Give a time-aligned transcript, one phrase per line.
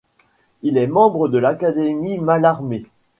[0.63, 2.87] Il est membre de l'académie Mallarmé.